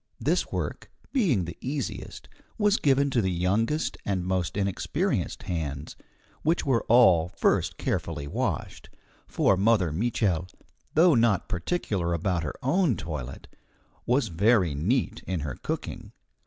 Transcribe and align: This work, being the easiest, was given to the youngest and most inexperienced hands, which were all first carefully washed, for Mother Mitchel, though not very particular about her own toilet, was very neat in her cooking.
This 0.19 0.51
work, 0.51 0.89
being 1.13 1.45
the 1.45 1.55
easiest, 1.61 2.27
was 2.57 2.77
given 2.77 3.11
to 3.11 3.21
the 3.21 3.29
youngest 3.29 3.99
and 4.03 4.25
most 4.25 4.57
inexperienced 4.57 5.43
hands, 5.43 5.95
which 6.41 6.65
were 6.65 6.83
all 6.85 7.27
first 7.27 7.77
carefully 7.77 8.25
washed, 8.25 8.89
for 9.27 9.55
Mother 9.55 9.91
Mitchel, 9.91 10.49
though 10.95 11.13
not 11.13 11.41
very 11.41 11.49
particular 11.61 12.13
about 12.15 12.41
her 12.41 12.55
own 12.63 12.95
toilet, 12.97 13.47
was 14.07 14.29
very 14.29 14.73
neat 14.73 15.21
in 15.27 15.41
her 15.41 15.53
cooking. 15.61 16.11